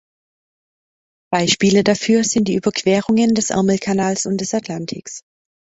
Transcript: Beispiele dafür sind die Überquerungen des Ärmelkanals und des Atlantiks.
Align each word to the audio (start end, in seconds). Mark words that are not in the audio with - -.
Beispiele 1.31 1.83
dafür 1.83 2.23
sind 2.23 2.47
die 2.47 2.55
Überquerungen 2.55 3.35
des 3.35 3.51
Ärmelkanals 3.51 4.25
und 4.25 4.41
des 4.41 4.55
Atlantiks. 4.55 5.21